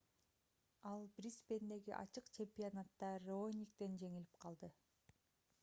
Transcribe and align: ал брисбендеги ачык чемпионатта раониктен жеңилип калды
ал 0.91 1.03
брисбендеги 1.17 1.93
ачык 1.97 2.31
чемпионатта 2.37 3.11
раониктен 3.27 3.99
жеңилип 4.03 4.41
калды 4.47 4.71